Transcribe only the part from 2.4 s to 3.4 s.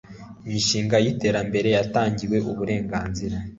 uburenganzira